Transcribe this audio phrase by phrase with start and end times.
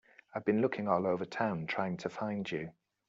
[0.33, 2.71] I've been looking all over town trying to find you.